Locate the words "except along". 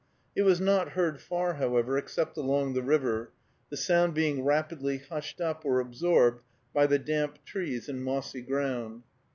1.95-2.73